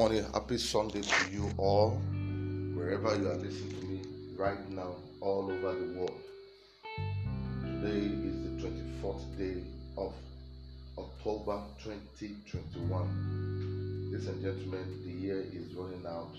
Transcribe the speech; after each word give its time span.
morning. 0.00 0.24
Happy 0.32 0.56
Sunday 0.56 1.02
to 1.02 1.30
you 1.30 1.52
all, 1.58 1.90
wherever 2.74 3.14
you 3.18 3.28
are 3.28 3.34
listening 3.34 3.78
to 3.78 3.84
me 3.84 4.00
right 4.34 4.70
now, 4.70 4.94
all 5.20 5.52
over 5.52 5.74
the 5.74 5.92
world. 5.92 6.18
Today 7.60 8.06
is 8.24 8.42
the 8.46 8.52
24th 8.66 9.36
day 9.36 9.62
of 9.98 10.14
October 10.96 11.60
2021. 11.84 14.08
Ladies 14.10 14.26
and 14.26 14.42
gentlemen, 14.42 15.02
the 15.04 15.12
year 15.12 15.44
is 15.52 15.74
running 15.74 16.06
out, 16.06 16.34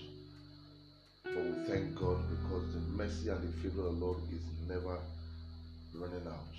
but 1.22 1.36
we 1.36 1.52
thank 1.64 1.94
God 1.94 2.18
because 2.30 2.74
the 2.74 2.80
mercy 2.80 3.28
and 3.28 3.46
the 3.46 3.52
favor 3.58 3.86
of 3.86 3.94
the 3.94 4.00
Lord 4.04 4.18
is 4.32 4.42
never 4.66 4.98
running 5.94 6.26
out. 6.26 6.56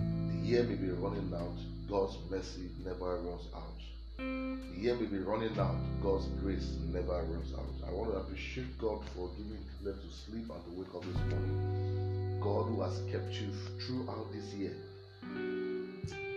The 0.00 0.38
year 0.48 0.64
may 0.64 0.74
be 0.74 0.90
running 0.90 1.32
out, 1.32 1.56
God's 1.88 2.18
mercy 2.28 2.72
never 2.84 3.18
runs 3.18 3.46
out. 3.54 3.91
The 4.18 4.74
year 4.76 4.94
may 4.96 5.06
be 5.06 5.18
running 5.18 5.58
out, 5.58 5.76
God's 6.02 6.26
grace 6.40 6.76
never 6.92 7.22
runs 7.22 7.52
out. 7.54 7.66
I 7.86 7.90
want 7.92 8.10
to 8.10 8.18
appreciate 8.18 8.78
God 8.78 9.02
for 9.14 9.30
giving 9.36 9.64
them 9.82 9.98
to 9.98 10.14
sleep 10.14 10.50
and 10.50 10.64
to 10.64 10.70
wake 10.76 10.94
up 10.94 11.02
this 11.02 11.16
morning. 11.30 12.38
God 12.40 12.66
who 12.66 12.82
has 12.82 13.00
kept 13.10 13.32
you 13.34 13.52
throughout 13.80 14.32
this 14.32 14.52
year. 14.54 14.74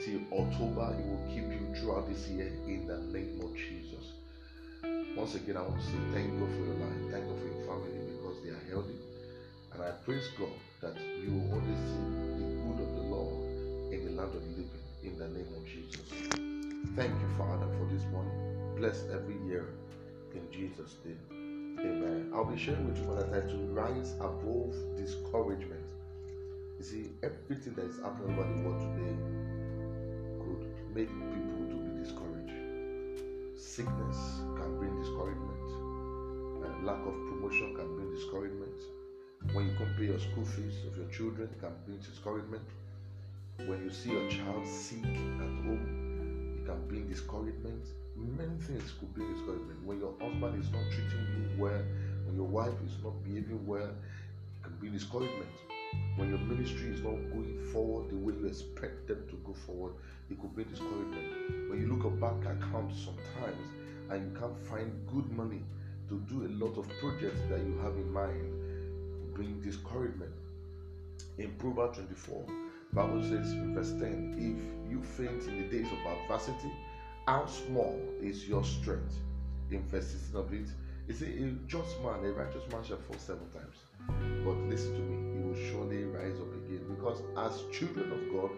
Till 0.04 0.22
October, 0.32 0.96
He 0.96 1.04
will 1.10 1.26
keep 1.28 1.50
you 1.50 1.76
throughout 1.80 2.08
this 2.08 2.28
year 2.28 2.48
in 2.68 2.88
the 2.88 2.98
name 3.12 3.42
of 3.42 3.56
Jesus. 3.56 4.14
Once 5.18 5.36
again, 5.36 5.58
I 5.58 5.62
want 5.62 5.80
to 5.80 5.86
say 5.86 5.98
thank 6.14 6.40
God 6.40 6.50
for 6.50 6.64
your 6.64 6.76
life, 6.76 7.12
thank 7.12 7.26
God 7.26 7.40
for 7.40 7.48
your 7.48 7.66
family 7.66 8.05
because 8.18 8.44
they 8.44 8.50
are 8.52 8.66
healthy. 8.70 9.00
And 9.74 9.82
I 9.82 9.92
praise 10.05 10.28
God 10.38 10.54
that 10.82 10.96
you 11.02 11.32
will 11.32 11.55
only 11.55 11.76
see 11.76 12.05
the 12.38 12.48
good 12.62 12.80
of 12.86 12.96
the 12.96 13.05
Lord 13.10 13.94
in 13.94 14.05
the 14.05 14.21
land 14.21 14.36
of 14.36 14.42
the 14.42 14.49
living 14.49 14.70
in 15.04 15.18
the 15.18 15.27
name 15.27 15.48
of 15.58 15.66
Jesus. 15.66 16.55
Thank 16.94 17.20
you, 17.20 17.28
Father, 17.38 17.68
for 17.78 17.86
this 17.91 18.04
morning. 18.12 18.76
Bless 18.78 19.04
every 19.12 19.36
year 19.48 19.66
in 20.34 20.50
Jesus' 20.52 20.96
name. 21.04 21.77
Amen. 21.80 22.32
I'll 22.34 22.46
be 22.46 22.58
sharing 22.58 22.88
with 22.88 22.98
you 22.98 23.10
what 23.10 23.24
I 23.34 23.40
to 23.42 23.58
Rise 23.74 24.14
Above 24.20 24.76
Discouragement. 24.96 25.84
You 26.77 26.84
see, 26.84 27.12
everything 27.24 27.74
that 27.76 27.86
is 27.86 27.98
happening 28.00 28.38
over 28.38 28.48
the 28.48 28.62
world 28.62 28.80
today 28.80 29.16
could 30.40 30.96
make 30.96 31.10
people 31.10 31.66
to 31.70 31.76
be 31.76 32.04
discouraged. 32.04 32.54
Sickness 33.60 34.18
can 34.55 34.77
bring 34.77 34.96
discouragement. 35.02 35.68
Uh, 36.64 36.86
lack 36.86 36.99
of 37.05 37.16
promotion 37.27 37.76
can 37.76 37.96
bring 37.96 38.14
discouragement. 38.14 38.77
When 39.54 39.68
you 39.68 39.76
compare 39.76 40.05
your 40.05 40.20
school 40.20 40.46
fees 40.46 40.86
of 40.88 40.98
your 40.98 41.08
children, 41.08 41.49
can 41.60 41.72
bring 41.86 41.98
discouragement. 41.99 42.64
When 43.66 43.84
you 43.84 43.90
see 43.90 44.12
your 44.12 44.30
child 44.30 44.68
sick 44.68 45.04
at 45.04 45.54
home, 45.64 45.95
can 46.66 46.88
bring 46.88 47.08
discouragement. 47.08 47.85
Many 48.16 48.58
things 48.60 48.94
could 48.99 49.13
bring 49.13 49.32
discouragement. 49.34 49.85
When 49.85 49.99
your 49.99 50.13
husband 50.20 50.63
is 50.63 50.71
not 50.71 50.84
treating 50.91 51.27
you 51.35 51.62
well, 51.62 51.82
when 52.26 52.35
your 52.35 52.48
wife 52.48 52.74
is 52.85 52.94
not 53.04 53.24
behaving 53.24 53.66
well, 53.66 53.90
it 53.90 54.63
can 54.63 54.76
bring 54.80 54.93
discouragement. 54.93 55.49
When 56.16 56.30
your 56.30 56.40
ministry 56.40 56.90
is 56.90 57.02
not 57.02 57.16
going 57.32 57.60
forward 57.71 58.10
the 58.10 58.18
way 58.18 58.34
you 58.34 58.48
expect 58.48 59.08
them 59.08 59.24
to 59.30 59.36
go 59.46 59.54
forward, 59.54 59.93
it 60.30 60.41
could 60.41 60.54
bring 60.55 60.68
discouragement. 60.68 61.70
When 61.70 61.80
you 61.80 61.88
look 61.93 62.05
at 62.05 62.20
bank 62.20 62.43
accounts 62.46 63.05
sometimes 63.05 63.68
and 64.09 64.31
you 64.31 64.40
can't 64.40 64.58
find 64.66 64.91
good 65.13 65.30
money 65.31 65.62
to 66.09 66.19
do 66.30 66.46
a 66.46 66.52
lot 66.63 66.78
of 66.78 66.88
projects 67.00 67.41
that 67.50 67.59
you 67.59 67.78
have 67.84 67.96
in 67.96 68.12
mind, 68.12 69.34
bring 69.34 69.62
discouragement. 69.62 70.31
In 71.38 71.52
Proverbs 71.56 71.97
24, 71.97 72.46
Bible 72.96 73.22
says 73.24 73.51
in 73.51 73.75
verse 73.75 73.91
10, 73.91 74.35
if 74.38 74.90
you 74.90 75.01
faint 75.03 75.44
in 75.50 75.57
the 75.57 75.68
days 75.68 75.88
of 75.91 76.00
adversity, 76.06 76.72
how 77.28 77.46
small 77.46 78.00
is 78.22 78.47
your 78.47 78.64
strength? 78.64 79.16
In 79.70 79.84
verse 79.90 80.08
16 80.08 80.40
of 80.40 80.53
it, 80.53 80.70
it 81.09 81.18
says, 81.18 81.28
a 81.28 81.52
just 81.68 82.02
man, 82.02 82.24
a 82.24 82.31
righteous 82.31 82.64
man 82.72 82.84
shall 82.86 82.97
fall 82.97 83.18
seven 83.18 83.50
times. 83.52 83.75
But 84.46 84.56
listen 84.70 84.94
to 84.94 85.02
me, 85.02 85.36
he 85.36 85.46
will 85.46 85.72
surely 85.72 86.06
rise 86.06 86.40
up 86.40 86.53
again. 86.53 86.86
Because 86.88 87.22
as 87.38 87.64
children 87.78 88.14
of 88.14 88.34
God, 88.34 88.52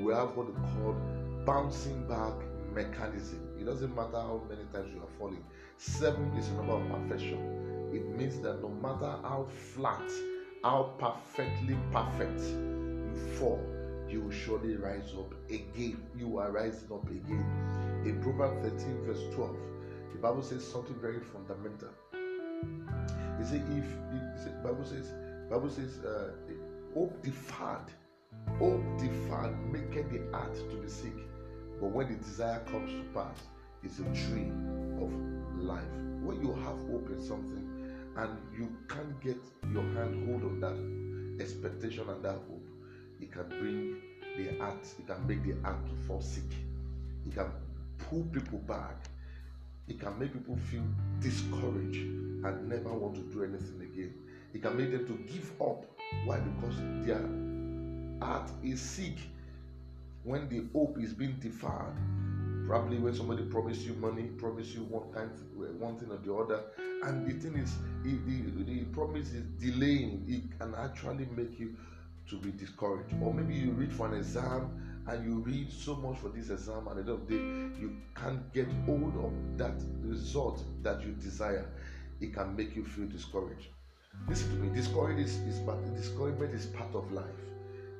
we 0.00 0.14
have 0.14 0.34
what 0.34 0.46
we 0.46 0.54
call 0.54 0.96
bouncing 1.44 2.08
back 2.08 2.32
mechanism. 2.72 3.40
It 3.60 3.66
doesn't 3.66 3.94
matter 3.94 4.16
how 4.16 4.42
many 4.48 4.64
times 4.72 4.94
you 4.94 5.02
are 5.02 5.18
falling. 5.18 5.44
Seven 5.76 6.32
is 6.38 6.48
a 6.48 6.54
number 6.54 6.72
of 6.72 6.88
perfection. 6.88 7.90
It 7.92 8.08
means 8.16 8.40
that 8.40 8.62
no 8.62 8.70
matter 8.70 9.18
how 9.22 9.46
flat, 9.74 10.10
how 10.62 10.94
perfectly 10.98 11.76
perfect 11.92 12.40
you 12.40 13.36
fall, 13.38 13.60
you 14.14 14.20
will 14.20 14.30
surely 14.30 14.76
rise 14.76 15.12
up 15.18 15.34
again. 15.50 16.00
You 16.16 16.38
are 16.38 16.52
rising 16.52 16.88
up 16.92 17.04
again. 17.10 17.44
In 18.04 18.20
Proverbs 18.22 18.80
13, 18.80 19.04
verse 19.04 19.34
12, 19.34 19.56
the 20.12 20.18
Bible 20.18 20.42
says 20.42 20.64
something 20.64 20.94
very 21.00 21.18
fundamental. 21.18 21.88
It 22.12 23.44
says, 23.44 23.54
if 23.54 24.46
it, 24.46 24.62
Bible 24.62 24.84
says, 24.84 25.12
Bible 25.50 25.68
says, 25.68 25.98
uh, 26.04 26.30
hope 26.94 27.20
deferred, 27.24 27.90
hope 28.56 28.84
deferred 28.98 29.56
maketh 29.72 30.08
the 30.12 30.20
heart 30.30 30.54
to 30.54 30.76
be 30.76 30.88
sick, 30.88 31.16
but 31.80 31.90
when 31.90 32.06
the 32.08 32.14
desire 32.14 32.60
comes 32.70 32.92
to 32.92 33.02
pass, 33.12 33.36
it's 33.82 33.98
a 33.98 34.04
tree 34.14 34.52
of 35.02 35.10
life. 35.58 35.82
When 36.22 36.40
you 36.40 36.52
have 36.52 36.78
hope 36.88 37.10
in 37.10 37.20
something 37.20 37.68
and 38.16 38.30
you 38.56 38.68
can't 38.88 39.20
get 39.20 39.38
your 39.72 39.82
hand 39.82 40.28
hold 40.28 40.44
on 40.44 40.60
that 40.60 41.42
expectation 41.42 42.08
and 42.08 42.24
that 42.24 42.38
hope, 42.48 42.53
it 43.20 43.32
can 43.32 43.48
bring 43.48 43.96
the 44.36 44.58
heart, 44.58 44.86
it 44.98 45.06
can 45.06 45.26
make 45.26 45.42
the 45.44 45.60
heart 45.62 45.84
to 45.86 45.94
fall 46.06 46.20
sick. 46.20 46.50
It 47.26 47.34
can 47.34 47.50
pull 47.98 48.22
people 48.32 48.58
back. 48.58 48.96
It 49.86 50.00
can 50.00 50.18
make 50.18 50.32
people 50.32 50.56
feel 50.56 50.84
discouraged 51.20 51.96
and 51.96 52.68
never 52.68 52.92
want 52.92 53.14
to 53.16 53.22
do 53.22 53.44
anything 53.44 53.80
again. 53.82 54.14
It 54.52 54.62
can 54.62 54.76
make 54.76 54.92
them 54.92 55.06
to 55.06 55.32
give 55.32 55.50
up. 55.60 55.84
Why? 56.24 56.38
Because 56.38 56.76
their 57.04 57.20
heart 58.20 58.50
is 58.62 58.80
sick. 58.80 59.16
When 60.22 60.48
the 60.48 60.64
hope 60.72 60.98
is 60.98 61.12
being 61.12 61.36
deferred, 61.40 61.96
probably 62.66 62.98
when 62.98 63.14
somebody 63.14 63.42
promise 63.44 63.82
you 63.82 63.92
money, 63.94 64.22
promise 64.38 64.68
you 64.68 64.84
one 64.84 65.12
kind, 65.12 65.30
one 65.78 65.98
thing 65.98 66.10
or 66.10 66.16
the 66.16 66.34
other, 66.34 66.62
and 67.04 67.26
the 67.26 67.34
thing 67.34 67.58
is, 67.60 67.74
the, 68.02 68.12
the, 68.26 68.64
the 68.64 68.84
promise 68.84 69.32
is 69.32 69.44
delaying. 69.60 70.24
It 70.26 70.58
can 70.58 70.74
actually 70.74 71.28
make 71.36 71.58
you 71.60 71.76
to 72.28 72.36
be 72.36 72.50
discouraged. 72.52 73.14
Or 73.22 73.32
maybe 73.32 73.54
you 73.54 73.72
read 73.72 73.92
for 73.92 74.08
an 74.08 74.18
exam 74.18 75.02
and 75.06 75.24
you 75.24 75.40
read 75.40 75.70
so 75.70 75.94
much 75.96 76.18
for 76.18 76.28
this 76.28 76.50
exam, 76.50 76.88
and 76.88 76.98
at 76.98 77.06
the 77.06 77.12
end 77.12 77.22
of 77.22 77.28
the 77.28 77.34
day, 77.36 77.80
you 77.80 77.96
can't 78.14 78.52
get 78.54 78.66
hold 78.86 79.14
of 79.22 79.58
that 79.58 79.74
result 80.02 80.62
that 80.82 81.02
you 81.02 81.12
desire. 81.12 81.66
It 82.20 82.32
can 82.32 82.56
make 82.56 82.74
you 82.74 82.84
feel 82.84 83.06
discouraged. 83.06 83.68
Listen 84.28 84.50
to 84.50 84.56
me. 84.56 84.74
Discouragement 84.74 85.26
is, 85.26 85.36
is 85.40 85.58
discouragement 85.94 86.54
is 86.54 86.66
part 86.66 86.94
of 86.94 87.10
life. 87.12 87.24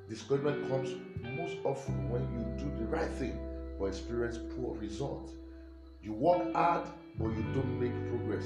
Discouragement 0.09 0.69
comes 0.69 0.95
most 1.37 1.57
often 1.65 2.09
when 2.09 2.23
you 2.33 2.65
do 2.65 2.71
the 2.79 2.85
right 2.85 3.11
thing 3.11 3.39
but 3.79 3.87
experience 3.87 4.39
poor 4.57 4.75
results. 4.77 5.33
You 6.03 6.13
work 6.13 6.53
hard 6.53 6.87
but 7.19 7.29
you 7.29 7.45
don't 7.55 7.81
make 7.81 7.93
progress. 8.11 8.45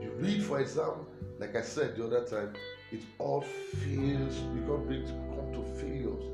You 0.00 0.12
read 0.16 0.42
for 0.42 0.60
exam, 0.60 1.06
like 1.38 1.56
I 1.56 1.62
said 1.62 1.96
the 1.96 2.06
other 2.06 2.24
time, 2.24 2.54
it 2.92 3.00
all 3.18 3.40
fails. 3.40 4.40
You 4.54 4.62
can't 4.66 4.86
bring 4.86 5.04
to 5.04 5.12
come 5.12 5.52
to 5.52 5.62
failures. 5.80 6.24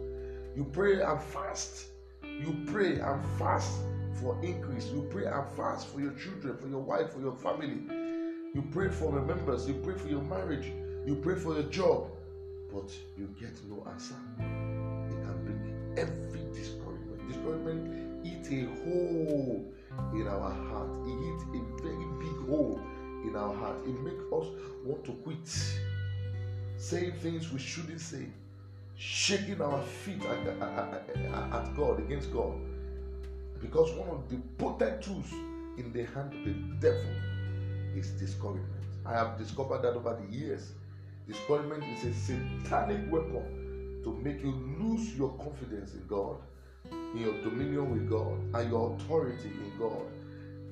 You 0.57 0.65
pray 0.73 1.01
and 1.01 1.21
fast. 1.21 1.87
You 2.23 2.57
pray 2.67 2.99
and 2.99 3.23
fast 3.39 3.81
for 4.21 4.37
increase. 4.43 4.87
You 4.87 5.07
pray 5.11 5.27
and 5.27 5.47
fast 5.57 5.89
for 5.89 6.01
your 6.01 6.13
children, 6.13 6.57
for 6.57 6.69
your 6.69 6.81
wife, 6.81 7.13
for 7.13 7.21
your 7.21 7.35
family. 7.35 7.81
You 8.55 8.65
pray 8.71 8.89
for 8.89 9.13
your 9.13 9.23
members. 9.23 9.69
You 9.69 9.75
pray 9.75 9.95
for 9.95 10.09
your 10.09 10.23
marriage. 10.23 10.73
You 11.07 11.15
pray 11.17 11.37
for 11.37 11.55
your 11.55 11.65
job, 11.65 12.09
but 12.73 12.91
you 13.17 13.29
get 13.39 13.53
no 13.69 13.87
answer. 13.91 14.15
It 14.39 15.23
can 15.23 15.45
bring 15.45 15.95
every 15.97 16.41
discouragement. 16.55 17.29
Discouragement 17.29 18.27
eats 18.27 18.49
a 18.51 18.65
hole 18.85 19.73
in 20.15 20.27
our 20.27 20.51
heart. 20.51 20.89
It 21.07 21.19
eats 21.29 21.45
a 21.45 21.83
very 21.83 22.07
big 22.19 22.49
hole 22.49 22.81
in 23.25 23.37
our 23.37 23.55
heart. 23.55 23.77
It 23.85 24.01
makes 24.01 24.23
us 24.33 24.47
want 24.85 25.05
to 25.05 25.13
quit, 25.13 25.47
saying 26.79 27.13
things 27.21 27.53
we 27.53 27.59
shouldn't 27.59 28.01
say, 28.01 28.27
shaking 28.97 29.61
our 29.61 29.83
feet 29.83 30.23
at, 30.25 30.47
at, 30.61 31.09
at 31.53 31.77
God 31.77 31.99
against 32.01 32.33
God. 32.33 32.55
Because 33.61 33.93
one 33.93 34.09
of 34.11 34.29
the 34.29 34.37
potent 34.59 35.03
tools 35.03 35.31
in 35.79 35.93
the 35.93 36.05
hand 36.05 36.33
of 36.33 36.45
the 36.45 36.53
devil 36.81 37.11
is 37.95 38.11
discouragement. 38.11 38.85
I 39.05 39.13
have 39.13 39.39
discovered 39.39 39.83
that 39.83 39.95
over 39.95 40.19
the 40.21 40.37
years. 40.37 40.73
Discouragement 41.27 41.85
is 41.85 42.05
a 42.05 42.15
satanic 42.15 43.11
weapon 43.11 44.01
to 44.05 44.13
make 44.23 44.43
you 44.43 44.53
lose 44.79 45.17
your 45.17 45.31
confidence 45.39 45.95
in 45.95 46.07
God, 46.07 46.37
in 46.91 47.21
your 47.21 47.43
dominion 47.43 47.91
with 47.91 48.09
God, 48.09 48.39
and 48.55 48.71
your 48.71 48.95
authority 48.95 49.49
in 49.49 49.73
God. 49.79 50.07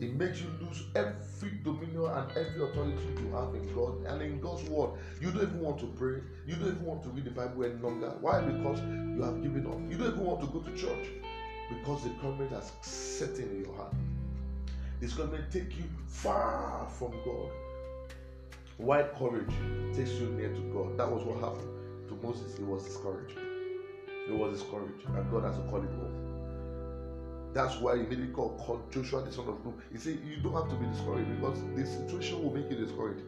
It 0.05 0.17
makes 0.17 0.43
you 0.43 0.49
lose 0.61 0.83
every 0.95 1.59
dominion 1.63 2.05
and 2.05 2.31
every 2.33 2.63
authority 2.63 2.99
you 3.19 3.33
have 3.33 3.55
in 3.55 3.75
God 3.75 4.05
and 4.05 4.21
in 4.21 4.39
God's 4.39 4.69
word. 4.69 4.91
You 5.19 5.31
don't 5.31 5.45
even 5.45 5.61
want 5.61 5.79
to 5.79 5.87
pray. 5.87 6.21
You 6.47 6.57
don't 6.57 6.69
even 6.69 6.85
want 6.85 7.03
to 7.05 7.09
read 7.09 7.25
the 7.25 7.31
Bible 7.31 7.65
any 7.65 7.77
longer. 7.77 8.13
Why? 8.21 8.43
Because 8.43 8.81
you 8.81 9.23
have 9.23 9.43
given 9.43 9.67
up. 9.67 9.81
You 9.91 9.97
don't 9.97 10.13
even 10.13 10.27
want 10.27 10.41
to 10.43 10.47
go 10.49 10.61
to 10.61 10.77
church 10.77 11.09
because 11.71 12.03
the 12.03 12.11
covenant 12.21 12.53
has 12.53 12.71
set 12.83 13.39
in 13.39 13.65
your 13.65 13.75
heart. 13.77 13.95
Discouragement 15.01 15.51
take 15.51 15.75
you 15.79 15.85
far 16.07 16.87
from 16.99 17.13
God. 17.25 17.51
Why 18.77 19.05
courage 19.19 19.55
takes 19.97 20.11
you 20.21 20.27
near 20.37 20.53
to 20.53 20.61
God. 20.75 20.99
That 20.99 21.11
was 21.11 21.25
what 21.25 21.39
happened 21.39 22.09
to 22.09 22.15
Moses. 22.27 22.59
He 22.59 22.63
was 22.63 22.85
discouraged. 22.85 23.39
He 24.27 24.33
was 24.33 24.61
discouraged, 24.61 25.07
and 25.07 25.31
God 25.31 25.45
has 25.45 25.57
to 25.57 25.63
call 25.63 25.83
it 25.83 25.89
off. 25.89 26.24
That's 27.55 27.77
why 27.77 27.95
he 27.95 28.01
immediately 28.03 28.35
called, 28.35 28.59
called 28.59 28.93
Joshua 28.93 29.23
the 29.23 29.33
son 29.33 29.49
of 29.49 29.65
Nun. 29.65 29.81
He 29.93 29.99
said, 29.99 30.19
You 30.27 30.43
don't 30.43 30.55
have 30.55 30.69
to 30.71 30.75
be 30.75 30.87
discouraged 30.87 31.31
because 31.37 31.63
the 31.77 31.87
situation 31.87 32.43
will 32.43 32.53
make 32.53 32.69
you 32.69 32.77
discouraged. 32.77 33.23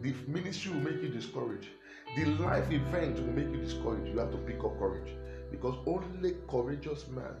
The 0.00 0.14
ministry 0.26 0.72
will 0.72 0.80
make 0.80 1.02
you 1.02 1.10
discouraged. 1.10 1.68
The 2.16 2.24
life 2.24 2.72
event 2.72 3.18
will 3.20 3.34
make 3.34 3.50
you 3.50 3.60
discouraged. 3.60 4.08
You 4.08 4.18
have 4.18 4.30
to 4.30 4.38
pick 4.38 4.64
up 4.64 4.78
courage 4.78 5.12
because 5.50 5.76
only 5.86 6.36
courageous 6.48 7.06
man 7.08 7.36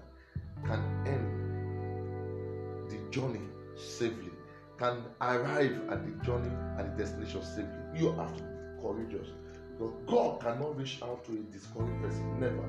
can 0.66 0.82
end 1.06 1.46
the 2.90 2.98
journey 3.10 3.40
safely, 3.74 4.32
can 4.78 5.04
arrive 5.22 5.80
at 5.88 6.04
the 6.04 6.24
journey 6.24 6.52
and 6.78 6.92
the 6.92 7.02
destination 7.02 7.42
safely. 7.42 7.80
You 7.94 8.12
have 8.12 8.36
to 8.36 8.42
be 8.42 8.82
courageous. 8.82 9.28
Because 9.72 9.94
God 10.06 10.40
cannot 10.40 10.76
reach 10.76 11.00
out 11.02 11.24
to 11.26 11.32
a 11.32 11.52
discouraged 11.52 12.02
person. 12.02 12.40
Never. 12.40 12.62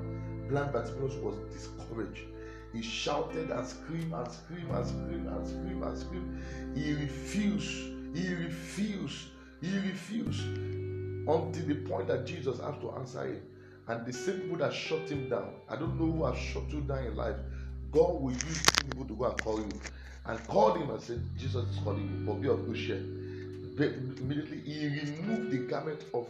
Blind 0.48 0.72
Bartimaeus 0.72 1.16
was 1.16 1.36
discouraged. 1.54 2.24
He 2.77 2.83
shouted 2.83 3.50
and 3.50 3.68
screamed 3.68 4.13
and 4.13 4.31
screamed 4.31 4.69
and 4.69 4.85
screamed 4.85 5.27
and 5.27 5.47
screamed 5.47 5.83
and 5.83 5.97
screamed. 5.97 6.77
He 6.77 6.94
refused. 6.94 8.15
He 8.15 8.35
refused. 8.35 9.29
He 9.62 9.77
refused. 9.79 10.44
Until 11.27 11.65
the 11.65 11.74
point 11.89 12.07
that 12.07 12.27
Jesus 12.27 12.59
had 12.59 12.79
to 12.81 12.91
answer 12.91 13.25
him. 13.25 13.41
And 13.88 14.06
the 14.06 14.13
same 14.13 14.41
people 14.41 14.57
that 14.57 14.74
shut 14.74 15.09
him 15.09 15.27
down, 15.27 15.56
I 15.68 15.75
don't 15.75 16.00
know 16.00 16.12
who 16.12 16.25
has 16.25 16.38
shut 16.38 16.69
you 16.69 16.81
down 16.81 17.06
in 17.06 17.15
life. 17.15 17.38
God 17.91 18.21
will 18.21 18.31
use 18.31 18.69
people 18.85 19.06
to 19.06 19.15
go 19.15 19.25
and 19.25 19.41
call 19.44 19.57
you 19.57 19.69
and 20.27 20.47
called 20.47 20.77
him 20.77 20.91
and 20.91 21.01
said, 21.01 21.23
Jesus 21.35 21.68
is 21.68 21.77
calling 21.83 22.03
you, 22.03 22.25
but 22.27 22.39
be 22.39 22.47
of 22.47 22.63
good 22.68 22.77
share. 22.77 22.97
Immediately, 22.97 24.62
he 24.62 24.88
removed 24.88 25.50
the 25.50 25.65
garment 25.68 26.03
of, 26.13 26.27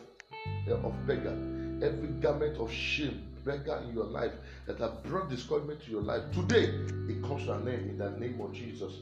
uh, 0.70 0.76
of 0.76 1.08
beggar, 1.08 1.36
every 1.84 2.08
garment 2.22 2.58
of 2.58 2.72
shame, 2.72 3.28
beggar 3.48 3.82
in 3.88 3.96
your 3.96 4.06
life 4.06 4.34
that 4.66 4.78
have 4.80 5.02
brought 5.04 5.30
discouragement 5.30 5.82
to 5.86 5.90
your 5.90 6.02
life. 6.02 6.22
Today, 6.34 6.66
it 7.10 7.24
comes 7.24 7.46
to 7.46 7.54
an 7.54 7.68
end 7.68 7.90
in 7.90 7.98
the 7.98 8.10
name 8.12 8.40
of 8.42 8.54
Jesus. 8.54 8.94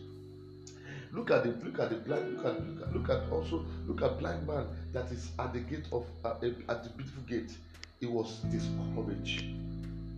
Look 1.11 1.31
at 1.31 1.43
the 1.43 1.49
look 1.65 1.79
at 1.79 1.89
the 1.89 1.95
blind 1.95 2.37
look 2.37 2.45
at 2.45 2.67
look 2.67 2.87
at, 2.87 2.93
look 2.93 3.09
at 3.09 3.31
also 3.31 3.65
look 3.87 4.01
at 4.01 4.19
blind 4.19 4.45
man 4.45 4.67
that 4.93 5.11
is 5.11 5.31
at 5.39 5.53
the 5.53 5.59
gate 5.59 5.85
of 5.91 6.05
uh, 6.23 6.35
at 6.69 6.83
the 6.83 6.89
beautiful 6.95 7.23
gate. 7.27 7.57
He 7.99 8.05
was 8.05 8.39
discouraged. 8.51 9.45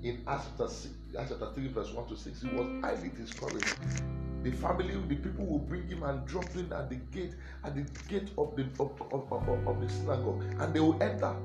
In 0.03 0.23
Acts 0.27 0.45
chapter, 0.57 0.67
6, 0.67 0.93
Acts 1.19 1.29
chapter 1.31 1.51
3, 1.53 1.67
verse 1.69 1.91
1 1.91 2.07
to 2.07 2.15
6, 2.15 2.41
he 2.41 2.47
was 2.49 2.83
highly 2.83 3.09
discouraged. 3.09 3.75
The 4.43 4.51
family, 4.51 4.93
the 5.07 5.15
people 5.15 5.45
will 5.45 5.59
bring 5.59 5.87
him 5.87 6.03
and 6.03 6.25
drop 6.25 6.47
him 6.49 6.71
at 6.73 6.89
the 6.89 6.95
gate, 6.95 7.33
at 7.63 7.75
the 7.75 7.81
gate 8.07 8.29
of 8.37 8.55
the 8.55 8.63
of, 8.79 8.91
of, 9.11 9.31
of, 9.31 9.67
of 9.67 9.81
the 9.81 9.89
synagogue, 9.89 10.43
and 10.59 10.73
they 10.73 10.79
will 10.79 11.01
enter 11.01 11.35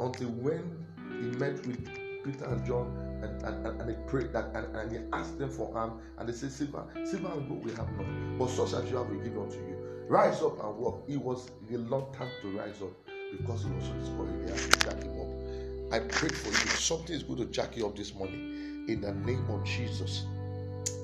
until 0.00 0.28
when 0.28 0.85
he 1.20 1.28
met 1.38 1.64
with 1.66 1.84
Peter 2.24 2.44
and 2.46 2.64
John 2.66 2.88
and, 3.22 3.42
and, 3.42 3.66
and, 3.66 3.80
and 3.80 3.90
he 3.90 3.96
prayed 4.06 4.32
that 4.32 4.46
and, 4.54 4.76
and 4.76 4.92
he 4.92 4.98
asked 5.12 5.38
them 5.38 5.50
for 5.50 5.72
harm 5.72 6.00
and 6.18 6.28
they 6.28 6.32
said, 6.32 6.52
Silver, 6.52 6.84
silver 7.04 7.32
and 7.32 7.48
gold 7.48 7.64
we 7.64 7.70
have 7.72 7.90
not, 7.92 8.38
but 8.38 8.48
such 8.48 8.72
as 8.74 8.90
you 8.90 8.96
have 8.96 9.08
we 9.08 9.18
give 9.18 9.38
unto 9.38 9.56
you. 9.56 9.76
Rise 10.08 10.42
up 10.42 10.62
and 10.62 10.76
walk. 10.76 11.04
It 11.08 11.20
was 11.20 11.50
a 11.72 11.78
long 11.78 12.12
time 12.12 12.30
to 12.42 12.58
rise 12.58 12.80
up 12.82 12.92
because 13.32 13.64
he 13.64 13.70
was 13.70 13.84
so 13.84 13.92
discouraged. 13.94 14.46
They 14.46 14.50
had 14.52 14.72
to 14.72 14.78
jack 14.84 15.02
him 15.02 15.20
up. 15.20 15.92
I 15.92 16.00
pray 16.00 16.28
for 16.28 16.48
you. 16.48 16.70
Something 16.76 17.16
is 17.16 17.22
going 17.22 17.38
to 17.38 17.46
jack 17.46 17.76
you 17.76 17.86
up 17.86 17.96
this 17.96 18.14
morning 18.14 18.84
in 18.88 19.00
the 19.00 19.12
name 19.12 19.48
of 19.50 19.64
Jesus 19.64 20.26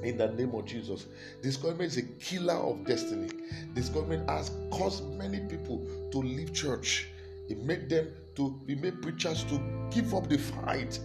in 0.03 0.17
the 0.19 0.29
name 0.33 0.55
of 0.55 0.65
Jesus. 0.65 1.07
Discouragement 1.43 1.93
is 1.93 1.99
a 1.99 2.03
killer 2.03 2.55
of 2.55 2.85
destiny. 2.85 3.31
Discouragement 3.75 4.29
has 4.29 4.51
caused 4.71 5.05
many 5.15 5.41
people 5.41 5.87
to 6.11 6.19
leave 6.19 6.53
church. 6.53 7.09
It 7.49 7.59
made 7.59 7.89
them 7.89 8.13
to 8.37 8.61
be 8.67 8.75
made 8.75 9.03
preachers 9.03 9.45
to 9.45 9.89
give 9.91 10.15
up 10.15 10.29
the 10.29 10.39
fight 10.39 10.99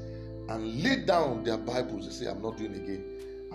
and 0.50 0.84
lay 0.84 1.04
down 1.06 1.44
their 1.44 1.58
Bibles. 1.58 2.06
They 2.06 2.26
say, 2.26 2.32
I'm 2.32 2.42
not 2.42 2.58
doing 2.58 2.76
again. 2.76 3.04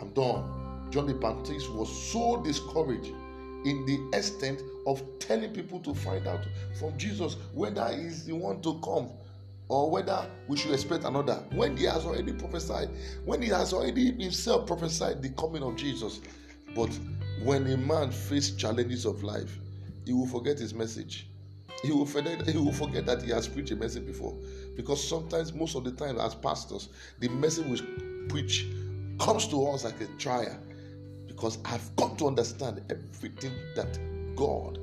I'm 0.00 0.10
done. 0.10 0.88
John 0.90 1.06
the 1.06 1.14
Baptist 1.14 1.70
was 1.72 1.90
so 2.10 2.42
discouraged 2.42 3.12
in 3.64 3.86
the 3.86 4.16
extent 4.16 4.60
of 4.86 5.02
telling 5.18 5.52
people 5.52 5.78
to 5.80 5.94
find 5.94 6.26
out 6.26 6.44
from 6.78 6.96
Jesus 6.98 7.36
whether 7.54 7.88
he's 7.94 8.24
the 8.24 8.34
one 8.34 8.60
to 8.62 8.78
come 8.84 9.08
or 9.68 9.90
whether 9.90 10.28
we 10.48 10.56
should 10.56 10.72
expect 10.72 11.04
another 11.04 11.42
when 11.54 11.76
he 11.76 11.84
has 11.84 12.04
already 12.04 12.32
prophesied, 12.32 12.90
when 13.24 13.40
he 13.40 13.48
has 13.48 13.72
already 13.72 14.12
himself 14.12 14.66
prophesied 14.66 15.22
the 15.22 15.30
coming 15.30 15.62
of 15.62 15.76
Jesus. 15.76 16.20
But 16.74 16.90
when 17.42 17.66
a 17.68 17.76
man 17.76 18.10
faces 18.10 18.56
challenges 18.56 19.06
of 19.06 19.22
life, 19.22 19.58
he 20.04 20.12
will 20.12 20.26
forget 20.26 20.58
his 20.58 20.74
message. 20.74 21.28
He 21.82 21.90
will 21.90 22.06
forget, 22.06 22.46
he 22.48 22.58
will 22.58 22.72
forget 22.72 23.06
that 23.06 23.22
he 23.22 23.30
has 23.30 23.48
preached 23.48 23.72
a 23.72 23.76
message 23.76 24.06
before. 24.06 24.36
Because 24.76 25.06
sometimes, 25.06 25.52
most 25.52 25.74
of 25.74 25.84
the 25.84 25.90
time, 25.92 26.18
as 26.18 26.34
pastors, 26.34 26.88
the 27.18 27.28
message 27.28 27.66
we 27.66 28.26
preach 28.28 28.66
comes 29.18 29.48
to 29.48 29.66
us 29.68 29.84
like 29.84 30.00
a 30.00 30.06
trial. 30.18 30.58
Because 31.26 31.58
I've 31.64 31.94
got 31.96 32.18
to 32.18 32.28
understand 32.28 32.82
everything 32.88 33.52
that 33.74 33.98
God 34.36 34.78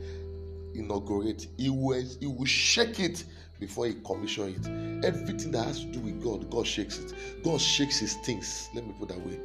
inaugurates. 0.75 1.47
He 1.57 1.69
will, 1.69 2.03
he 2.19 2.27
will 2.27 2.45
shake 2.45 2.99
it 2.99 3.23
before 3.59 3.87
he 3.87 3.93
commission 4.05 4.55
it. 4.55 5.05
Everything 5.05 5.51
that 5.51 5.65
has 5.65 5.79
to 5.79 5.85
do 5.87 5.99
with 5.99 6.21
God, 6.21 6.49
God 6.49 6.67
shakes 6.67 6.99
it. 6.99 7.13
God 7.43 7.61
shakes 7.61 7.99
his 7.99 8.15
things. 8.25 8.69
Let 8.75 8.85
me 8.85 8.93
put 8.99 9.09
that 9.09 9.25
way. 9.25 9.39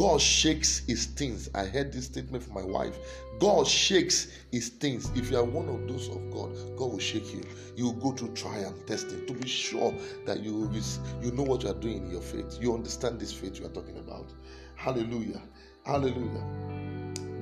God 0.00 0.18
shakes 0.18 0.78
his 0.86 1.04
things. 1.04 1.50
I 1.54 1.66
heard 1.66 1.92
this 1.92 2.06
statement 2.06 2.42
from 2.42 2.54
my 2.54 2.64
wife. 2.64 2.96
God 3.38 3.66
shakes 3.66 4.28
his 4.50 4.70
things. 4.70 5.10
If 5.14 5.30
you 5.30 5.36
are 5.36 5.44
one 5.44 5.68
of 5.68 5.86
those 5.86 6.08
of 6.08 6.30
God, 6.30 6.56
God 6.78 6.92
will 6.92 6.98
shake 6.98 7.34
you. 7.34 7.42
You 7.76 7.84
will 7.84 7.92
go 7.92 8.12
through 8.12 8.32
trial 8.32 8.72
and 8.72 8.86
testing 8.86 9.26
to 9.26 9.34
be 9.34 9.46
sure 9.46 9.94
that 10.24 10.40
you 10.40 10.70
you 11.20 11.32
know 11.32 11.42
what 11.42 11.64
you 11.64 11.68
are 11.68 11.74
doing 11.74 11.98
in 11.98 12.10
your 12.10 12.22
faith. 12.22 12.56
You 12.62 12.72
understand 12.72 13.20
this 13.20 13.30
faith 13.30 13.60
you 13.60 13.66
are 13.66 13.74
talking 13.74 13.98
about. 13.98 14.32
Hallelujah. 14.74 15.42
Hallelujah 15.84 16.46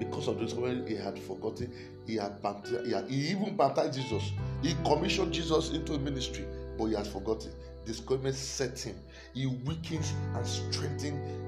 because 0.00 0.28
of 0.28 0.38
this 0.38 0.54
when 0.54 0.86
he 0.86 0.94
had 0.94 1.18
forgotten 1.18 1.72
he 2.06 2.14
had 2.14 2.40
baptized 2.40 2.86
he, 2.86 2.92
had, 2.92 3.08
he 3.10 3.30
even 3.30 3.56
baptized 3.56 3.98
jesus 3.98 4.30
he 4.62 4.74
commissioned 4.84 5.32
jesus 5.32 5.70
into 5.70 5.94
a 5.94 5.98
ministry 5.98 6.44
but 6.78 6.84
he 6.86 6.94
had 6.94 7.06
forgotten 7.06 7.50
This 7.84 7.96
discouragement 7.96 8.36
set 8.36 8.78
him 8.78 8.94
he 9.34 9.46
weakens 9.46 10.12
and 10.34 10.46
strengthens 10.46 11.47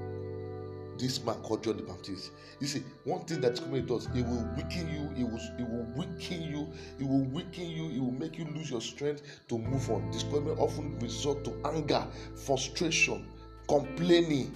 this 1.01 1.23
man 1.25 1.35
called 1.41 1.63
John 1.63 1.77
the 1.77 1.83
Baptist. 1.83 2.31
You 2.59 2.67
see, 2.67 2.83
one 3.05 3.25
thing 3.25 3.41
that 3.41 3.55
discouragement 3.55 3.87
does, 3.87 4.05
it 4.15 4.25
will 4.25 4.47
weaken 4.55 4.87
you, 4.87 5.11
it 5.17 5.29
will, 5.29 5.39
it 5.57 5.67
will 5.67 5.87
weaken 5.95 6.43
you, 6.43 6.69
it 6.99 7.07
will 7.07 7.25
weaken 7.25 7.69
you, 7.69 7.89
it 7.89 7.99
will 7.99 8.11
make 8.11 8.37
you 8.37 8.45
lose 8.45 8.69
your 8.69 8.81
strength 8.81 9.23
to 9.49 9.57
move 9.57 9.89
on. 9.89 10.09
Discouragement 10.11 10.59
often 10.59 10.97
resort 10.99 11.43
to 11.45 11.53
anger, 11.65 12.05
frustration, 12.35 13.27
complaining, 13.67 14.53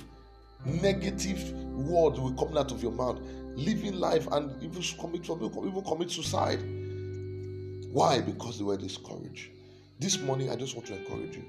negative 0.66 1.52
words 1.74 2.20
will 2.20 2.34
come 2.34 2.56
out 2.58 2.72
of 2.72 2.82
your 2.82 2.92
mouth 2.92 3.20
living 3.56 4.00
life 4.00 4.28
and 4.32 4.52
even 4.62 4.82
commit 5.00 5.24
even 5.30 5.84
commit 5.84 6.12
suicide. 6.12 6.60
Why? 7.92 8.22
Because 8.22 8.58
they 8.58 8.64
were 8.66 8.78
discouraged. 8.78 9.50
This 10.00 10.20
morning, 10.20 10.50
I 10.50 10.56
just 10.58 10.76
want 10.76 10.88
to 10.88 10.98
encourage 10.98 11.38
you. 11.38 11.46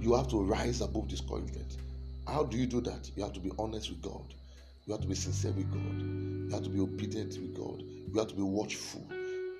You 0.00 0.14
have 0.14 0.28
to 0.28 0.42
rise 0.42 0.82
above 0.82 1.08
discouragement. 1.08 1.78
How 2.30 2.44
do 2.44 2.56
you 2.56 2.66
do 2.66 2.80
that? 2.82 3.10
You 3.16 3.24
have 3.24 3.32
to 3.32 3.40
be 3.40 3.50
honest 3.58 3.90
with 3.90 4.02
God. 4.02 4.34
You 4.86 4.92
have 4.92 5.02
to 5.02 5.08
be 5.08 5.16
sincere 5.16 5.50
with 5.50 5.68
God. 5.72 6.00
You 6.00 6.48
have 6.52 6.62
to 6.62 6.70
be 6.70 6.78
obedient 6.78 7.36
with 7.40 7.56
God. 7.56 7.82
You 7.82 8.18
have 8.18 8.28
to 8.28 8.36
be 8.36 8.42
watchful. 8.42 9.04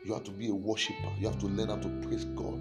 You 0.05 0.15
have 0.15 0.23
to 0.25 0.31
be 0.31 0.51
a 0.51 0.55
worshiper. 0.55 1.09
You 1.19 1.27
have 1.27 1.39
to 1.41 1.47
learn 1.47 1.69
how 1.69 1.77
to 1.77 1.89
praise 2.07 2.25
God. 2.27 2.61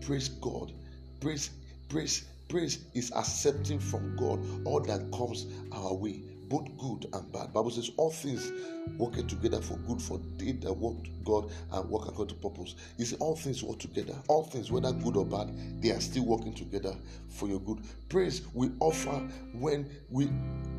Praise 0.00 0.28
God. 0.28 0.72
Praise, 1.18 1.50
praise, 1.88 2.24
praise 2.48 2.84
is 2.94 3.10
accepting 3.16 3.80
from 3.80 4.14
God 4.16 4.40
all 4.64 4.80
that 4.80 5.10
comes 5.10 5.46
our 5.72 5.92
way 5.92 6.22
both 6.52 6.76
good 6.76 7.08
and 7.14 7.32
bad. 7.32 7.50
Bible 7.54 7.70
says 7.70 7.90
all 7.96 8.10
things 8.10 8.52
work 8.98 9.14
together 9.26 9.62
for 9.62 9.78
good 9.78 10.02
for 10.02 10.20
they 10.36 10.52
that 10.52 10.72
work 10.72 10.96
God 11.24 11.50
and 11.72 11.88
work 11.88 12.08
according 12.08 12.36
to 12.36 12.42
purpose. 12.42 12.74
You 12.98 13.06
see, 13.06 13.16
all 13.16 13.34
things 13.34 13.64
work 13.64 13.78
together. 13.78 14.14
All 14.28 14.44
things, 14.44 14.70
whether 14.70 14.92
good 14.92 15.16
or 15.16 15.24
bad, 15.24 15.48
they 15.80 15.92
are 15.92 16.00
still 16.00 16.26
working 16.26 16.52
together 16.52 16.94
for 17.30 17.48
your 17.48 17.60
good. 17.60 17.78
Praise 18.10 18.42
we 18.52 18.70
offer 18.80 19.26
when 19.54 19.88
we 20.10 20.26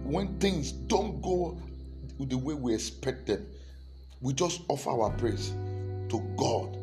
when 0.03 0.38
things 0.38 0.72
don't 0.72 1.20
go 1.24 1.58
the 2.20 2.38
way 2.38 2.53
we 2.53 2.75
expect 2.75 3.25
them. 3.25 3.44
We 4.22 4.34
just 4.34 4.62
offer 4.68 4.92
our 4.92 5.10
praise 5.18 5.56
to 6.10 6.20
God. 6.38 6.77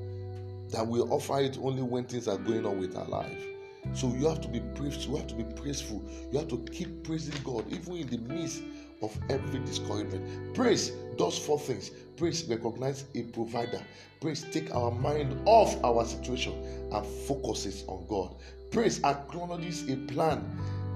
That 0.70 0.84
we 0.86 0.98
offer 1.00 1.40
it 1.40 1.58
only 1.62 1.82
when 1.82 2.04
things 2.04 2.26
are 2.26 2.38
going 2.38 2.66
on 2.66 2.80
with 2.80 2.96
our 2.96 3.06
life. 3.06 3.46
So 3.94 4.14
you 4.14 4.28
have 4.28 4.40
to 4.42 4.48
be 4.48 4.60
praised, 4.74 5.08
you 5.08 5.16
have 5.16 5.26
to 5.28 5.34
be 5.34 5.44
praiseful. 5.44 6.02
You 6.30 6.38
have 6.38 6.48
to 6.48 6.58
keep 6.70 7.02
praising 7.02 7.34
God, 7.44 7.64
even 7.72 7.96
in 7.96 8.06
the 8.08 8.18
midst 8.18 8.62
of 9.02 9.16
every 9.28 9.60
discouragement. 9.60 10.54
Praise 10.54 10.90
does 11.16 11.38
four 11.38 11.58
things. 11.58 11.90
Praise 12.16 12.44
recognize 12.44 13.04
a 13.14 13.22
provider. 13.22 13.80
Praise 14.20 14.44
take 14.50 14.74
our 14.74 14.90
mind 14.90 15.36
off 15.46 15.82
our 15.84 16.04
situation 16.04 16.52
and 16.92 17.06
focuses 17.26 17.84
on 17.86 18.04
God. 18.08 18.34
Praise 18.70 19.02
acknowledges 19.04 19.88
a 19.88 19.96
plan 19.96 20.44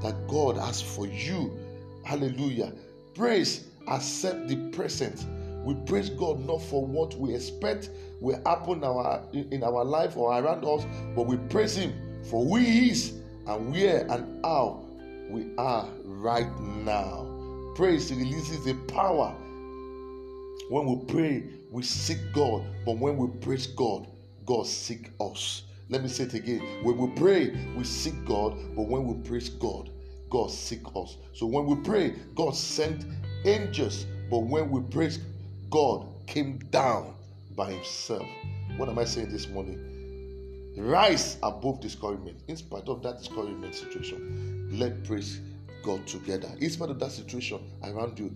that 0.03 0.15
God 0.29 0.57
has 0.59 0.81
for 0.81 1.07
you. 1.07 1.57
Hallelujah. 2.05 2.73
Praise 3.15 3.67
accept 3.89 4.49
the 4.49 4.57
present. 4.71 5.27
We 5.65 5.75
praise 5.87 6.11
God 6.11 6.47
not 6.47 6.63
for 6.63 6.85
what 6.85 7.15
we 7.15 7.35
expect 7.35 7.91
will 8.21 8.41
happen 8.47 8.85
our, 8.85 9.23
in 9.33 9.63
our 9.63 9.85
life 9.85 10.17
or 10.17 10.39
around 10.39 10.65
us, 10.65 10.85
but 11.15 11.27
we 11.27 11.37
praise 11.49 11.77
Him 11.77 11.95
for 12.25 12.45
who 12.45 12.57
He 12.57 12.91
is 12.91 13.15
and 13.47 13.73
where 13.73 14.07
and 14.11 14.45
how 14.45 14.85
we 15.29 15.55
are 15.57 15.89
right 16.05 16.61
now. 16.61 17.24
Praise 17.75 18.13
releases 18.13 18.65
the 18.65 18.75
power. 18.87 19.35
When 20.69 20.87
we 20.87 21.05
pray, 21.07 21.43
we 21.71 21.83
seek 21.83 22.19
God, 22.33 22.65
but 22.87 22.99
when 22.99 23.17
we 23.17 23.27
praise 23.39 23.67
God, 23.67 24.07
God 24.47 24.67
seek 24.67 25.11
us. 25.21 25.65
Let 25.89 26.03
me 26.03 26.09
say 26.09 26.25
it 26.25 26.35
again. 26.35 26.85
When 26.85 26.97
we 26.97 27.09
pray, 27.17 27.51
we 27.77 27.83
seek 27.83 28.25
God, 28.25 28.57
but 28.77 28.83
when 28.83 29.07
we 29.07 29.15
praise 29.29 29.49
God, 29.49 29.91
God 30.31 30.53
seek 30.53 30.83
us. 30.95 31.17
So 31.33 31.47
when 31.47 31.67
we 31.67 31.75
pray, 31.83 32.15
God 32.37 32.55
sent 32.55 33.07
angels, 33.45 34.07
but 34.31 34.39
when 34.39 34.71
we 34.71 34.81
praise 34.81 35.19
God 35.69 36.07
came 36.29 36.59
down 36.71 37.15
by 37.57 37.73
himself. 37.73 38.27
What 38.77 38.89
am 38.89 39.01
I 39.01 39.05
saying 39.05 39.31
this 39.31 39.49
morning? 39.49 40.75
Rise 40.77 41.39
above 41.43 41.81
discouragement. 41.81 42.39
In 42.47 42.57
spite 42.57 42.89
of 42.89 43.03
that 43.03 43.19
discouragement 43.19 43.75
situation, 43.75 44.69
let 44.73 45.03
praise 45.05 45.41
God 45.85 46.07
together. 46.07 46.49
In 46.61 46.71
spite 46.71 46.91
of 46.91 46.99
that 46.99 47.13
situation 47.13 47.61
around 47.85 48.19
you, 48.19 48.35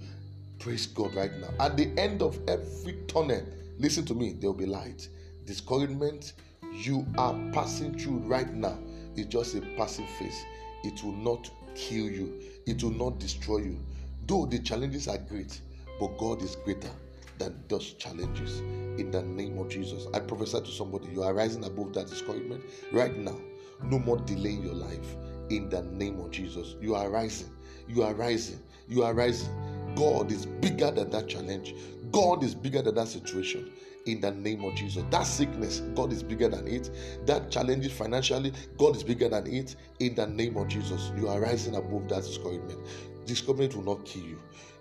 praise 0.58 0.86
God 0.86 1.14
right 1.14 1.32
now. 1.40 1.48
At 1.58 1.76
the 1.76 1.90
end 1.98 2.22
of 2.22 2.38
every 2.46 2.98
tunnel, 3.08 3.42
listen 3.78 4.04
to 4.06 4.14
me, 4.14 4.34
there 4.34 4.50
will 4.50 4.58
be 4.58 4.66
light. 4.66 5.08
Discouragement 5.46 6.34
you 6.74 7.06
are 7.16 7.34
passing 7.52 7.98
through 7.98 8.18
right 8.18 8.52
now 8.52 8.78
is 9.16 9.26
just 9.26 9.54
a 9.54 9.62
passing 9.76 10.06
phase. 10.18 10.44
It 10.84 11.02
will 11.02 11.16
not 11.16 11.50
kill 11.74 12.06
you, 12.06 12.40
it 12.66 12.82
will 12.82 12.90
not 12.90 13.18
destroy 13.18 13.58
you. 13.58 13.78
Though 14.26 14.44
the 14.46 14.58
challenges 14.58 15.08
are 15.08 15.18
great, 15.18 15.60
but 15.98 16.18
God 16.18 16.42
is 16.42 16.56
greater 16.56 16.90
than 17.38 17.64
those 17.68 17.94
challenges. 17.94 18.60
In 19.00 19.10
the 19.10 19.22
name 19.22 19.58
of 19.58 19.68
Jesus, 19.68 20.06
I 20.12 20.20
prophesy 20.20 20.60
to 20.60 20.70
somebody 20.70 21.08
you 21.12 21.22
are 21.22 21.32
rising 21.32 21.64
above 21.64 21.94
that 21.94 22.08
discouragement 22.08 22.62
right 22.92 23.16
now. 23.16 23.36
No 23.82 23.98
more 23.98 24.18
delay 24.18 24.50
in 24.50 24.64
your 24.64 24.74
life. 24.74 25.16
In 25.50 25.68
the 25.70 25.82
name 25.82 26.20
of 26.20 26.30
Jesus, 26.30 26.76
you 26.80 26.94
are 26.94 27.08
rising. 27.10 27.50
You 27.88 28.02
are 28.02 28.14
rising. 28.14 28.62
You 28.88 29.02
are 29.02 29.14
rising. 29.14 29.52
God 29.94 30.30
is 30.30 30.46
bigger 30.46 30.90
than 30.90 31.10
that 31.10 31.28
challenge. 31.28 31.74
God 32.12 32.42
is 32.44 32.54
bigger 32.54 32.82
than 32.82 32.94
that 32.96 33.08
situation 33.08 33.72
in 34.06 34.20
the 34.20 34.30
name 34.30 34.64
of 34.64 34.74
Jesus. 34.74 35.04
That 35.10 35.26
sickness, 35.26 35.80
God 35.94 36.12
is 36.12 36.22
bigger 36.22 36.48
than 36.48 36.66
it. 36.66 36.90
That 37.26 37.50
challenges 37.50 37.92
financially, 37.92 38.52
God 38.78 38.96
is 38.96 39.02
bigger 39.02 39.28
than 39.28 39.46
it 39.46 39.76
in 40.00 40.14
the 40.14 40.26
name 40.26 40.56
of 40.56 40.68
Jesus. 40.68 41.12
You 41.16 41.28
are 41.28 41.40
rising 41.40 41.76
above 41.76 42.08
that 42.08 42.22
discouragement. 42.22 42.80
Discouragement 43.26 43.76
will 43.76 43.96
not 43.96 44.04
kill 44.06 44.24
you. 44.24 44.38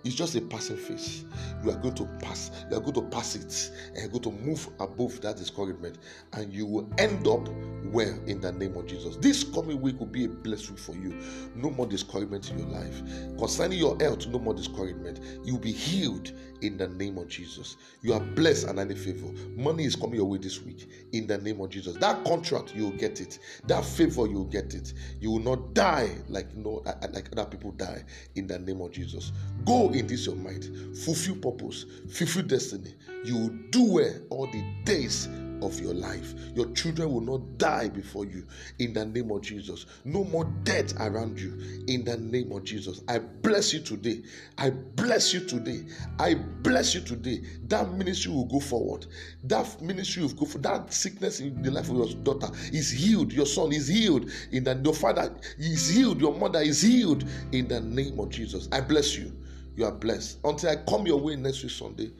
It's 0.08 0.16
just 0.16 0.36
a 0.36 0.42
passing 0.42 0.78
phase. 0.78 1.26
You 1.62 1.70
are 1.70 1.76
going 1.76 1.96
to 1.96 2.06
pass. 2.22 2.50
You 2.72 2.78
are 2.78 2.80
going 2.80 2.94
to 2.94 3.02
pass 3.02 3.36
it, 3.36 3.72
and 3.88 4.04
you're 4.04 4.22
going 4.22 4.24
to 4.24 4.32
move 4.32 4.70
above 4.80 5.20
that 5.20 5.36
discouragement, 5.36 5.98
and 6.32 6.54
you 6.54 6.66
will 6.66 6.90
end 6.98 7.28
up 7.28 7.50
well 7.92 8.18
in 8.26 8.40
the 8.40 8.54
name 8.54 8.78
of 8.78 8.86
Jesus. 8.88 9.18
This 9.18 9.44
coming 9.44 9.82
week 9.82 10.00
will 10.00 10.06
be 10.06 10.24
a 10.24 10.30
blessing 10.30 10.78
for 10.78 10.94
you. 10.94 11.14
No 11.56 11.72
more 11.72 11.88
discouragement 11.88 12.50
in 12.50 12.60
your 12.60 12.70
life. 12.70 13.02
Concerning 13.38 13.80
your 13.80 13.98
health, 14.00 14.28
no 14.28 14.40
more 14.40 14.54
discouragement. 14.54 15.20
You'll 15.44 15.60
be 15.60 15.74
healed 15.74 16.32
in 16.62 16.78
the 16.78 16.88
name 16.88 17.18
of 17.18 17.28
Jesus. 17.28 17.78
You 18.02 18.14
are 18.14 18.20
blessed 18.20 18.68
and 18.68 18.80
highly 18.80 18.96
favor. 18.96 19.32
Money 19.56 19.86
is 19.86 19.96
coming 19.96 20.16
your 20.16 20.26
way 20.26 20.38
this 20.38 20.62
week 20.62 20.90
in 21.14 21.28
the 21.28 21.38
name 21.38 21.62
of 21.62 21.70
Jesus. 21.70 21.96
That 21.98 22.24
contract, 22.26 22.74
you'll 22.76 22.92
get 22.92 23.22
it. 23.22 23.40
That 23.66 23.86
favor, 23.86 24.28
you'll 24.28 24.46
get 24.46 24.74
it. 24.74 24.94
You 25.20 25.32
will 25.32 25.40
not 25.40 25.74
die 25.74 26.10
like 26.30 26.48
you 26.56 26.64
know, 26.64 26.84
uh, 26.86 26.94
uh, 27.02 27.08
like 27.14 27.30
other 27.32 27.46
people 27.46 27.72
die 27.72 28.04
in 28.36 28.48
the 28.48 28.60
name 28.60 28.82
of 28.82 28.92
Jesus. 28.92 29.32
Go 29.66 29.90
in 29.90 30.08
this 30.08 30.26
your 30.26 30.36
mind, 30.36 30.98
fulfill 30.98 31.36
purpose, 31.36 31.86
fulfill 32.10 32.44
destiny. 32.44 32.94
You 33.24 33.38
will 33.38 33.56
do 33.72 33.94
well 33.94 34.14
all 34.30 34.48
the 34.48 34.64
days 34.84 35.28
of 35.62 35.80
your 35.80 35.94
life. 35.94 36.34
Your 36.56 36.72
children 36.74 37.12
will 37.12 37.22
not 37.22 37.58
die 37.58 37.90
before 37.90 38.26
you 38.26 38.46
in 38.80 38.94
the 38.94 39.06
name 39.06 39.32
of 39.32 39.42
Jesus. 39.42 39.86
No 40.06 40.24
more 40.24 40.46
death 40.64 40.94
around 41.00 41.40
you 41.40 41.84
in 41.88 42.04
the 42.04 42.18
name 42.18 42.52
of 42.52 42.64
Jesus. 42.64 43.02
I 43.08 43.20
bless 43.20 43.74
you 43.74 43.80
today. 43.80 44.22
I 44.58 44.72
bless 44.72 45.34
you 45.34 45.42
today. 45.42 45.86
I 46.20 46.36
bless 46.36 46.96
you 46.96 47.02
today. 47.02 47.42
That 47.68 47.92
ministry 47.94 48.32
will 48.32 48.46
go 48.46 48.60
forward. 48.60 49.06
That 49.44 49.82
ministry 49.82 50.24
will 50.24 50.34
go 50.34 50.46
for 50.46 50.60
that 50.60 50.94
sickness 50.94 51.40
in 51.40 51.62
the 51.62 51.72
life 51.72 51.90
of 51.90 51.98
your 51.98 52.08
daughter 52.24 52.50
is 52.72 52.92
healed. 52.92 53.32
Your 53.34 53.46
son 53.46 53.72
is 53.74 53.88
healed 53.88 54.30
in 54.52 54.64
the 54.64 54.80
your 54.84 54.94
father 54.94 55.36
is 55.58 55.90
healed. 55.90 56.22
Your 56.22 56.34
mother 56.34 56.60
is 56.60 56.82
healed 56.82 57.26
in 57.52 57.68
the 57.68 57.82
name 57.82 58.20
of 58.20 58.30
Jesus. 58.30 58.70
I 58.72 58.82
bless 58.82 59.18
you. 59.18 59.32
You 59.76 59.86
are 59.86 59.92
blessed. 59.92 60.40
Until 60.44 60.72
I 60.72 60.76
come 60.90 61.06
your 61.06 61.20
way 61.20 61.36
next 61.36 61.62
week 61.62 61.72
Sunday, 61.72 62.12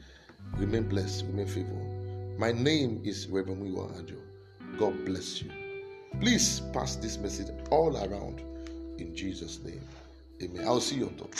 remain 0.56 0.84
blessed, 0.88 1.24
remain 1.26 1.46
favored. 1.46 1.97
My 2.38 2.52
name 2.52 3.02
is 3.04 3.26
Reverend 3.26 3.64
Wiwa 3.64 3.98
Ajo. 3.98 4.14
God 4.78 5.04
bless 5.04 5.42
you. 5.42 5.50
Please 6.20 6.60
pass 6.72 6.94
this 6.94 7.18
message 7.18 7.48
all 7.72 7.96
around 7.96 8.42
in 8.98 9.12
Jesus' 9.12 9.58
name. 9.64 9.80
Amen. 10.40 10.64
I'll 10.64 10.80
see 10.80 10.98
you 10.98 11.06
on 11.06 11.16
top. 11.16 11.34